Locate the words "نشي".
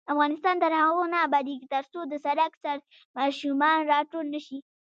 4.35-4.59